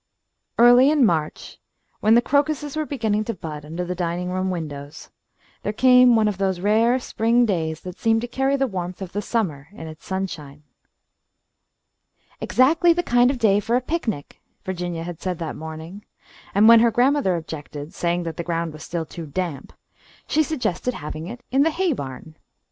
Early 0.57 0.89
in 0.89 1.05
March, 1.05 1.59
when 1.99 2.15
the 2.15 2.23
crocuses 2.23 2.75
were 2.75 2.87
beginning 2.87 3.23
to 3.25 3.35
bud 3.35 3.63
under 3.63 3.85
the 3.85 3.93
dining 3.93 4.31
room 4.31 4.49
windows, 4.49 5.11
there 5.61 5.73
came 5.73 6.15
one 6.15 6.27
of 6.27 6.39
those 6.39 6.59
rare 6.59 6.97
spring 6.97 7.45
days 7.45 7.81
that 7.81 7.99
seem 7.99 8.19
to 8.21 8.27
carry 8.27 8.55
the 8.55 8.65
warmth 8.65 9.03
of 9.03 9.23
summer 9.23 9.67
in 9.73 9.87
its 9.87 10.03
sunshine. 10.03 10.63
"Exactly 12.39 12.93
the 12.93 13.03
kind 13.03 13.29
of 13.29 13.35
a 13.35 13.39
day 13.39 13.59
for 13.59 13.75
a 13.75 13.79
picnic," 13.81 14.41
Virginia 14.65 15.03
had 15.03 15.21
said 15.21 15.37
that 15.37 15.55
morning, 15.55 16.03
and 16.55 16.67
when 16.67 16.79
her 16.79 16.89
grandmother 16.89 17.35
objected, 17.35 17.93
saying 17.93 18.23
that 18.23 18.37
the 18.37 18.43
ground 18.43 18.73
was 18.73 18.81
still 18.83 19.05
too 19.05 19.27
damp, 19.27 19.71
she 20.27 20.41
suggested 20.41 20.95
having 20.95 21.27
it 21.27 21.41
in 21.51 21.61
the 21.61 21.69
hay 21.69 21.93
barn. 21.93 22.35